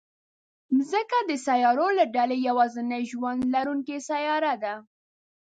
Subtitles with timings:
[0.75, 4.73] مځکه د سیارو له ډلې یوازینۍ ژوند لرونکې سیاره ده.